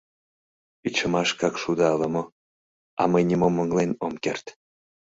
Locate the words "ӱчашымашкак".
0.87-1.55